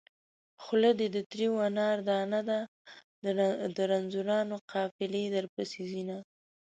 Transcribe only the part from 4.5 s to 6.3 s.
قافلې درپسې ځينه